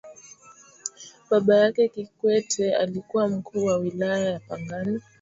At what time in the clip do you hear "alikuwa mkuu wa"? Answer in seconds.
2.75-3.77